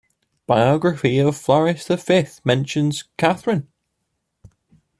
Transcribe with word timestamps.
Biography 0.47 1.19
of 1.19 1.37
Floris 1.37 1.85
the 1.85 1.95
Fifth, 1.95 2.43
mentions 2.43 3.03
"Catheryne" 3.19 3.67